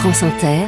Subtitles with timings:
[0.00, 0.66] France Inter,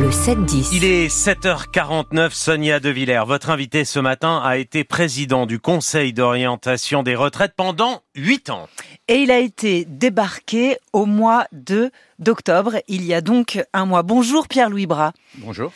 [0.00, 0.68] le 7-10.
[0.72, 3.24] Il est 7h49, Sonia De Villers.
[3.26, 8.68] Votre invité ce matin a été président du Conseil d'orientation des retraites pendant 8 ans.
[9.08, 11.90] Et il a été débarqué au mois de
[12.20, 14.04] d'octobre, il y a donc un mois.
[14.04, 15.12] Bonjour Pierre-Louis Bras.
[15.38, 15.72] Bonjour.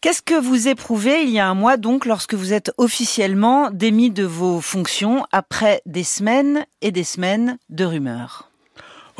[0.00, 4.12] Qu'est-ce que vous éprouvez il y a un mois donc lorsque vous êtes officiellement démis
[4.12, 8.47] de vos fonctions après des semaines et des semaines de rumeurs?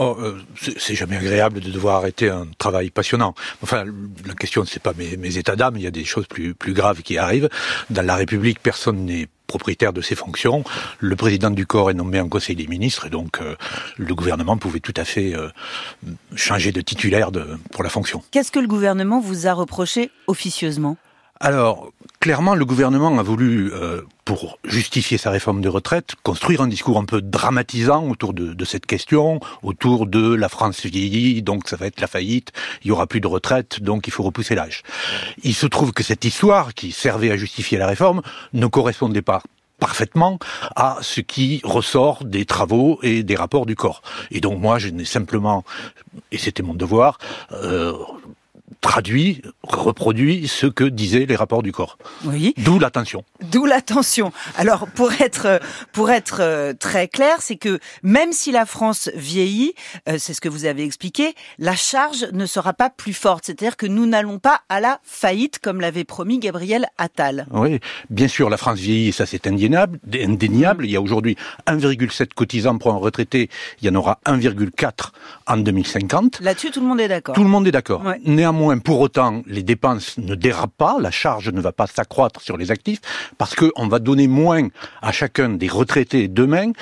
[0.01, 0.39] Oh, euh,
[0.79, 3.35] c'est jamais agréable de devoir arrêter un travail passionnant.
[3.63, 3.85] Enfin,
[4.27, 5.77] la question, c'est pas mes, mes états d'âme.
[5.77, 7.49] Il y a des choses plus, plus graves qui arrivent.
[7.91, 10.63] Dans la République, personne n'est propriétaire de ses fonctions.
[11.01, 13.57] Le président du corps est nommé en Conseil des ministres et donc euh,
[13.97, 15.49] le gouvernement pouvait tout à fait euh,
[16.37, 18.23] changer de titulaire de, pour la fonction.
[18.31, 20.97] Qu'est-ce que le gouvernement vous a reproché officieusement?
[21.41, 21.93] Alors,
[22.29, 26.99] clairement, le gouvernement a voulu, euh, pour justifier sa réforme de retraite, construire un discours
[26.99, 31.77] un peu dramatisant autour de, de, cette question, autour de la France vieillit, donc ça
[31.77, 32.53] va être la faillite,
[32.85, 34.83] il y aura plus de retraite, donc il faut repousser l'âge.
[35.43, 38.21] Il se trouve que cette histoire, qui servait à justifier la réforme,
[38.53, 39.41] ne correspondait pas
[39.79, 40.39] parfaitement
[40.77, 44.03] à ce qui ressort des travaux et des rapports du corps.
[44.31, 45.65] Et donc moi, je n'ai simplement,
[46.31, 47.17] et c'était mon devoir,
[47.53, 47.95] euh,
[48.81, 51.99] traduit, reproduit ce que disaient les rapports du corps.
[52.25, 52.55] Oui.
[52.59, 53.25] D'où l'attention.
[53.51, 54.33] D'où l'attention.
[54.57, 55.61] Alors pour être
[55.93, 59.75] pour être euh, très clair, c'est que même si la France vieillit,
[60.09, 63.45] euh, c'est ce que vous avez expliqué, la charge ne sera pas plus forte.
[63.47, 67.47] C'est-à-dire que nous n'allons pas à la faillite comme l'avait promis Gabriel Attal.
[67.51, 69.99] Oui, bien sûr, la France vieillit, ça c'est indéniable.
[70.15, 70.85] indéniable.
[70.87, 73.51] Il y a aujourd'hui 1,7 cotisants pour un retraité.
[73.81, 75.11] Il y en aura 1,4
[75.47, 76.41] en 2050.
[76.41, 77.35] Là-dessus, tout le monde est d'accord.
[77.35, 78.05] Tout le monde est d'accord.
[78.05, 78.21] Ouais.
[78.25, 82.57] Néanmoins pour autant, les dépenses ne dérapent pas, la charge ne va pas s'accroître sur
[82.57, 83.01] les actifs,
[83.39, 84.69] parce qu'on va donner moins
[85.03, 86.73] à chacun des retraités demain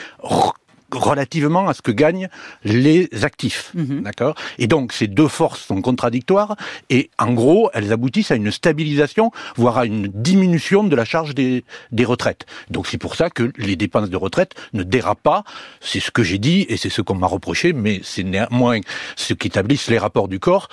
[0.93, 2.29] relativement à ce que gagnent
[2.65, 3.73] les actifs.
[3.75, 4.03] Mhm.
[4.03, 4.35] D'accord?
[4.59, 6.57] Et donc, ces deux forces sont contradictoires
[6.91, 11.35] et, en gros, elles aboutissent à une stabilisation, voire à une diminution de la charge
[11.35, 12.47] des, des retraites.
[12.71, 15.45] Donc, c'est pour ça que les dépenses de retraite ne dérapent pas.
[15.81, 18.81] C'est ce que j'ai dit et c'est ce qu'on m'a reproché, mais c'est néanmoins
[19.17, 20.69] ce qu'établissent les rapports du corps.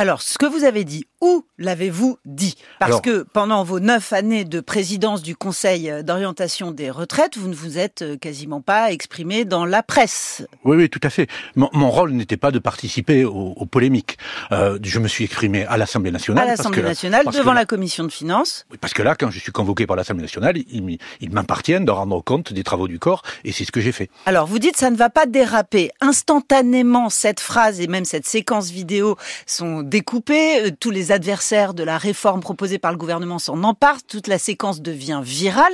[0.00, 4.12] Alors, ce que vous avez dit, où l'avez-vous dit Parce Alors, que pendant vos neuf
[4.12, 8.92] années de présidence du Conseil d'orientation des retraites, vous ne vous êtes euh, quasiment pas
[8.92, 10.46] exprimé dans la presse.
[10.64, 11.28] Oui, oui, tout à fait.
[11.56, 14.18] Mon, mon rôle n'était pas de participer aux, aux polémiques.
[14.52, 16.44] Euh, je me suis exprimé à l'Assemblée nationale.
[16.44, 18.66] À l'Assemblée nationale, parce devant que la Commission de finances.
[18.70, 21.90] Oui, parce que là, quand je suis convoqué par l'Assemblée nationale, il, il m'appartient de
[21.90, 24.10] rendre compte des travaux du corps, et c'est ce que j'ai fait.
[24.26, 25.90] Alors, vous dites ça ne va pas déraper.
[26.00, 30.66] Instantanément, cette phrase et même cette séquence vidéo sont découpées.
[30.66, 34.02] Euh, Tous les adversaires de la réforme proposée par le gouvernement s'en emparent.
[34.06, 35.64] Toute la séquence devient virale.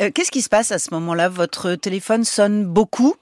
[0.00, 1.28] Euh, Qu'est-ce qui se passe à ce moment-là?
[1.28, 3.16] Votre téléphone sonne beaucoup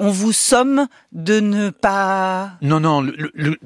[0.00, 2.52] on vous somme de ne pas...
[2.62, 3.58] Non, non, le,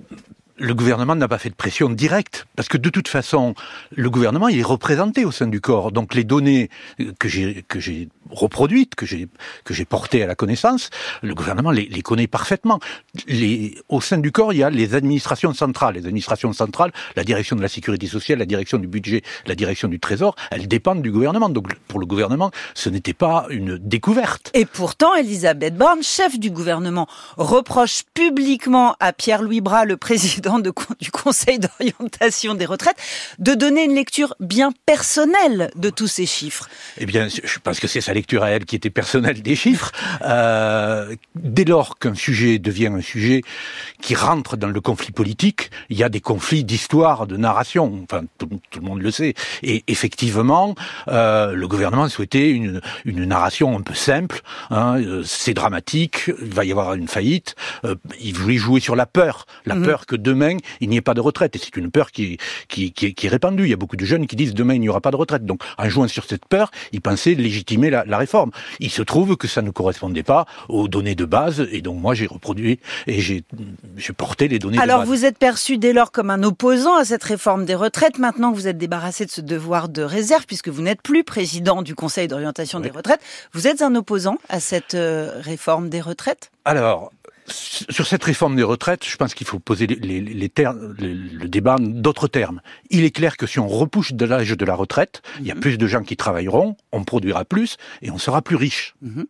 [0.56, 3.54] le gouvernement n'a pas fait de pression directe, parce que de toute façon,
[3.90, 5.90] le gouvernement il est représenté au sein du corps.
[5.90, 6.70] Donc les données
[7.18, 9.28] que j'ai reproduites, que j'ai
[9.64, 10.90] que j'ai portées à la connaissance,
[11.22, 12.78] le gouvernement les, les connaît parfaitement.
[13.26, 15.94] Les, au sein du corps, il y a les administrations centrales.
[15.94, 19.88] Les administrations centrales, la direction de la sécurité sociale, la direction du budget, la direction
[19.88, 21.48] du trésor, elles dépendent du gouvernement.
[21.48, 24.50] Donc pour le gouvernement, ce n'était pas une découverte.
[24.54, 30.72] Et pourtant, Elisabeth Borne, chef du gouvernement, reproche publiquement à Pierre-Louis Bras, le président de,
[31.00, 32.96] du Conseil d'orientation des retraites,
[33.38, 36.68] de donner une lecture bien personnelle de tous ces chiffres.
[36.98, 39.92] Eh bien, je pense que c'est sa lecture à elle qui était personnelle des chiffres.
[40.22, 43.42] Euh, dès lors qu'un sujet devient un sujet
[44.00, 48.04] qui rentre dans le conflit politique, il y a des conflits d'histoire, de narration.
[48.04, 49.34] Enfin, tout, tout, le monde le sait.
[49.62, 50.74] Et effectivement,
[51.08, 54.42] euh, le gouvernement souhaitait une, une narration un peu simple.
[54.70, 57.54] Hein, c'est dramatique, il va y avoir une faillite.
[57.84, 59.82] Euh, il voulait jouer sur la peur, la mmh.
[59.82, 60.33] peur que demain
[60.80, 61.56] il n'y ait pas de retraite.
[61.56, 63.64] Et c'est une peur qui, qui, qui, qui, est répandue.
[63.64, 65.44] Il y a beaucoup de jeunes qui disent demain il n'y aura pas de retraite.
[65.44, 68.50] Donc, en jouant sur cette peur, ils pensaient légitimer la, la réforme.
[68.80, 71.66] Il se trouve que ça ne correspondait pas aux données de base.
[71.70, 73.44] Et donc, moi, j'ai reproduit et j'ai
[74.16, 75.18] porté les données Alors, de base.
[75.18, 78.18] vous êtes perçu dès lors comme un opposant à cette réforme des retraites.
[78.18, 81.82] Maintenant que vous êtes débarrassé de ce devoir de réserve, puisque vous n'êtes plus président
[81.82, 82.84] du Conseil d'orientation oui.
[82.84, 83.20] des retraites,
[83.52, 86.50] vous êtes un opposant à cette euh, réforme des retraites?
[86.64, 87.12] Alors,
[87.46, 91.12] sur cette réforme des retraites, je pense qu'il faut poser les, les, les termes, le,
[91.12, 92.60] le débat d'autres termes.
[92.90, 95.54] Il est clair que si on repousse de l'âge de la retraite, il y a
[95.54, 98.94] plus de gens qui travailleront, on produira plus et on sera plus riche.
[99.02, 99.22] Mmh.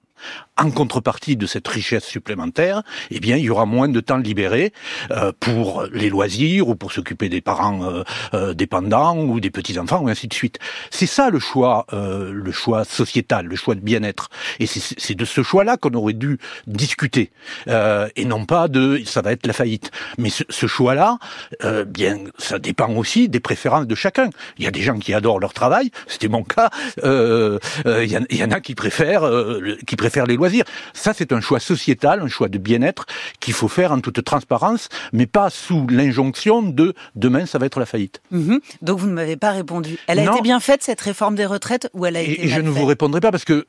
[0.56, 4.72] En contrepartie de cette richesse supplémentaire, eh bien, il y aura moins de temps libéré
[5.11, 9.81] euh, pour les loisirs ou pour s'occuper des parents euh, euh, dépendants ou des petits
[9.81, 10.61] enfants ou ainsi de suite.
[10.90, 14.28] C'est ça le choix, le choix sociétal, le choix de bien-être.
[14.61, 17.32] Et c'est de ce choix-là qu'on aurait dû discuter
[17.67, 19.90] et non pas de ça va être la faillite.
[20.19, 21.19] Mais ce, choix-là,
[21.87, 24.31] bien, ça dépend aussi des préférences de chacun.
[24.58, 26.70] Il y a des gens qui adorent leur travail, c'était mon cas.
[27.02, 27.58] Il
[28.05, 29.28] y, y, en a qui préfèrent
[29.87, 33.06] qui préfèrent les loisirs ça, c'est un choix sociétal, un choix de bien-être
[33.41, 37.81] qu'il faut faire en toute transparence, mais pas sous l'injonction de demain, ça va être
[37.81, 38.21] la faillite.
[38.31, 38.61] Mhm.
[38.83, 39.99] Donc vous ne m'avez pas répondu.
[40.06, 42.49] Elle a été bien faite, cette réforme des retraites, ou elle a été Et, et
[42.49, 43.67] je ne vous répondrai pas parce que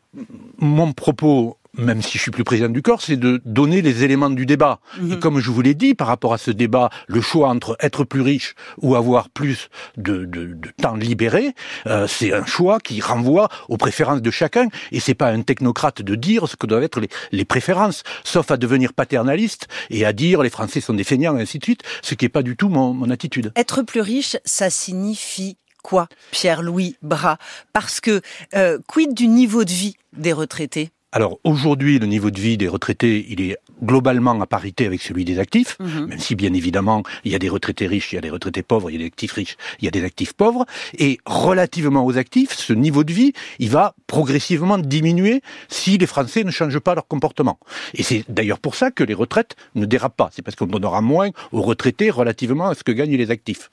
[0.59, 4.29] mon propos même si je suis plus président du corps, c'est de donner les éléments
[4.29, 4.79] du débat.
[4.99, 5.13] Mhm.
[5.13, 8.03] Et comme je vous l'ai dit, par rapport à ce débat, le choix entre être
[8.03, 11.53] plus riche ou avoir plus de, de, de temps libéré,
[11.87, 14.67] euh, c'est un choix qui renvoie aux préférences de chacun.
[14.91, 18.51] Et c'est pas un technocrate de dire ce que doivent être les, les, préférences, sauf
[18.51, 21.83] à devenir paternaliste et à dire les Français sont des feignants et ainsi de suite,
[22.01, 23.51] ce qui n'est pas du tout mon, mon attitude.
[23.55, 27.37] Être plus riche, ça signifie quoi, Pierre-Louis Bras?
[27.71, 28.21] Parce que
[28.55, 30.89] euh, quid du niveau de vie des retraités?
[31.15, 35.23] Alors aujourd'hui, le niveau de vie des retraités, il est globalement à parité avec celui
[35.23, 36.07] des actifs, mhm.
[36.07, 38.63] même si bien évidemment il y a des retraités riches, il y a des retraités
[38.63, 40.65] pauvres, il y a des actifs riches, il y a des actifs pauvres.
[40.97, 46.45] Et relativement aux actifs, ce niveau de vie, il va progressivement diminuer si les Français
[46.45, 47.59] ne changent pas leur comportement.
[47.95, 50.29] Et c'est d'ailleurs pour ça que les retraites ne dérapent pas.
[50.31, 53.69] C'est parce qu'on donnera moins aux retraités relativement à ce que gagnent les actifs.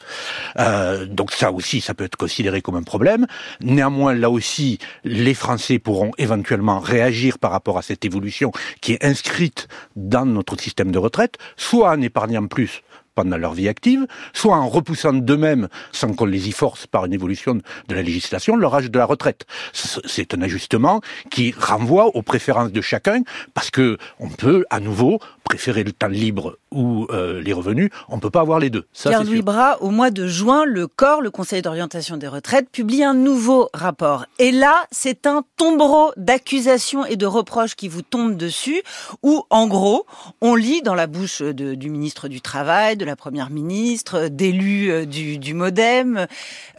[0.59, 3.29] Euh, donc ça aussi, ça peut être considéré comme un problème.
[3.61, 8.51] Néanmoins, là aussi, les Français pourront éventuellement réagir par rapport à cette évolution
[8.81, 12.83] qui est inscrite dans notre système de retraite, soit en épargnant plus
[13.15, 17.13] pendant leur vie active, soit en repoussant d'eux-mêmes, sans qu'on les y force par une
[17.13, 19.47] évolution de la législation, leur âge de la retraite.
[19.73, 21.01] C'est un ajustement
[21.31, 23.23] qui renvoie aux préférences de chacun,
[23.55, 25.21] parce que on peut à nouveau
[25.53, 28.87] préférer le temps libre ou euh, les revenus, on ne peut pas avoir les deux.
[28.95, 33.13] Pierre-Louis Bras, au mois de juin, le corps, le Conseil d'orientation des retraites, publie un
[33.13, 34.25] nouveau rapport.
[34.39, 38.83] Et là, c'est un tombereau d'accusations et de reproches qui vous tombent dessus,
[39.23, 40.07] où, en gros,
[40.41, 44.91] on lit dans la bouche de, du ministre du Travail, de la Première ministre, d'élus
[44.91, 46.29] euh, du, du, Modem,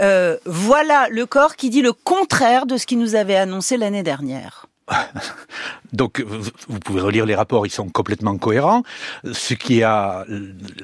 [0.01, 4.01] euh, voilà le corps qui dit le contraire de ce qu'il nous avait annoncé l'année
[4.01, 4.65] dernière.
[5.93, 8.83] Donc, vous pouvez relire les rapports, ils sont complètement cohérents.
[9.31, 10.25] Ce qui a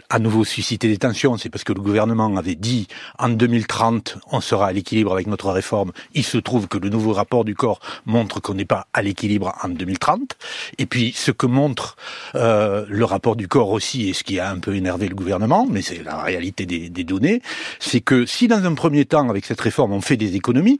[0.09, 2.87] à nouveau suscité des tensions, c'est parce que le gouvernement avait dit
[3.17, 5.91] en 2030, on sera à l'équilibre avec notre réforme.
[6.13, 9.55] Il se trouve que le nouveau rapport du corps montre qu'on n'est pas à l'équilibre
[9.63, 10.37] en 2030.
[10.77, 11.97] Et puis, ce que montre
[12.35, 15.65] euh, le rapport du corps aussi, et ce qui a un peu énervé le gouvernement,
[15.69, 17.41] mais c'est la réalité des, des données,
[17.79, 20.79] c'est que si dans un premier temps, avec cette réforme, on fait des économies,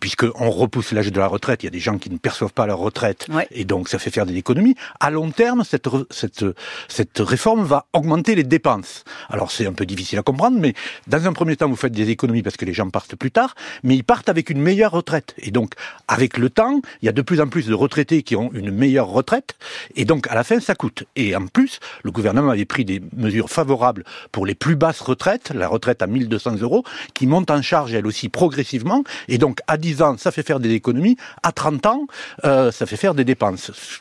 [0.00, 2.66] puisqu'on repousse l'âge de la retraite, il y a des gens qui ne perçoivent pas
[2.66, 4.74] leur retraite, et donc ça fait faire des économies.
[5.00, 6.44] À long terme, cette, cette,
[6.88, 9.04] cette réforme va augmenter les dépenses.
[9.28, 10.74] Alors c'est un peu difficile à comprendre, mais
[11.06, 13.54] dans un premier temps, vous faites des économies parce que les gens partent plus tard,
[13.82, 15.34] mais ils partent avec une meilleure retraite.
[15.38, 15.72] Et donc,
[16.06, 18.70] avec le temps, il y a de plus en plus de retraités qui ont une
[18.70, 19.56] meilleure retraite,
[19.94, 21.04] et donc à la fin, ça coûte.
[21.16, 25.50] Et en plus, le gouvernement avait pris des mesures favorables pour les plus basses retraites,
[25.54, 26.84] la retraite à 1200 euros,
[27.14, 30.60] qui monte en charge elle aussi progressivement, et donc à 10 ans, ça fait faire
[30.60, 32.06] des économies, à 30 ans,
[32.42, 34.00] ça fait faire des dépenses.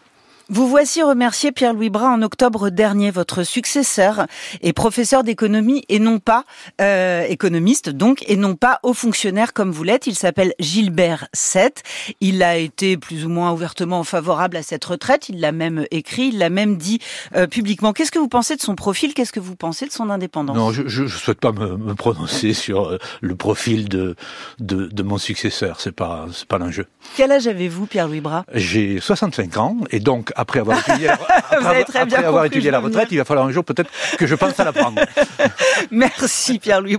[0.49, 3.11] Vous voici remercié Pierre-Louis Bras en octobre dernier.
[3.11, 4.27] Votre successeur
[4.61, 6.45] est professeur d'économie et non pas
[6.79, 10.07] euh, économiste donc et non pas haut fonctionnaire comme vous l'êtes.
[10.07, 11.83] Il s'appelle Gilbert Sett.
[12.21, 15.27] Il a été plus ou moins ouvertement favorable à cette retraite.
[15.27, 16.99] Il l'a même écrit, il l'a même dit
[17.35, 17.91] euh, publiquement.
[17.91, 19.13] Qu'est-ce que vous pensez de son profil?
[19.13, 20.55] Qu'est-ce que vous pensez de son indépendance?
[20.55, 24.15] Non, je ne souhaite pas me, me, prononcer sur euh, le profil de,
[24.59, 25.81] de, de mon successeur.
[25.81, 26.85] C'est pas c'est pas l'enjeu.
[27.17, 31.13] Quel âge avez-vous, Pierre-Louis Bras J'ai 65 ans et donc après avoir étudié, la,
[31.49, 34.59] après, après avoir étudié la retraite, il va falloir un jour peut-être que je pense
[34.59, 35.01] à la prendre.
[35.91, 36.97] merci Pierre-Louis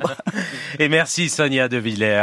[0.79, 2.17] Et merci Sonia De Villers.